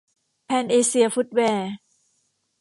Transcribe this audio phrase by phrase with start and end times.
[0.45, 1.71] แพนเอเซียฟุตแวร์